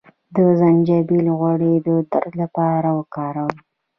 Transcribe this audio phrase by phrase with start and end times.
[0.35, 3.57] د زنجبیل غوړي د درد لپاره وکاروئ